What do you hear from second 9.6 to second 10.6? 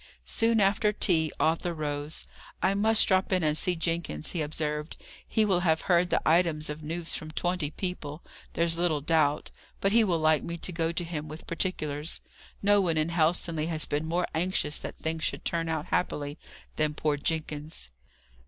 but he will like me